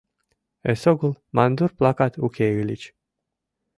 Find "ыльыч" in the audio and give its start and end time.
2.61-2.83